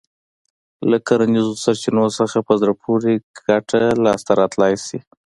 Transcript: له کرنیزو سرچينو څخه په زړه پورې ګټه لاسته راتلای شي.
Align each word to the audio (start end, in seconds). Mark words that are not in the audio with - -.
له 0.89 0.97
کرنیزو 1.07 1.53
سرچينو 1.63 2.05
څخه 2.19 2.37
په 2.47 2.53
زړه 2.61 2.73
پورې 2.83 3.11
ګټه 3.47 3.81
لاسته 4.05 4.31
راتلای 4.41 4.73
شي. 4.85 4.99